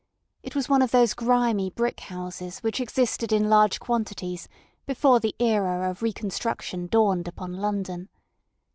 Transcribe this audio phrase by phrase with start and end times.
[0.41, 4.47] It was one of those grimy brick houses which existed in large quantities
[4.87, 8.09] before the era of reconstruction dawned upon London.